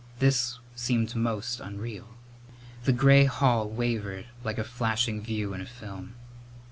[0.17, 2.15] This seemed most unreal.
[2.85, 6.15] The gray hall wavered like a flashing view in a film.